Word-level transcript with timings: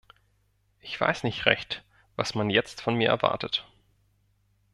Ich 0.79 0.99
weiß 0.99 1.21
nicht 1.21 1.45
recht, 1.45 1.83
was 2.15 2.33
man 2.33 2.49
jetzt 2.49 2.81
von 2.81 2.95
mir 2.95 3.09
erwartet. 3.09 3.67